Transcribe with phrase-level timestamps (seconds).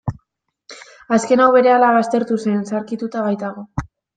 [1.17, 3.71] Azken hau berehala baztertu zen, zaharkituta baitago.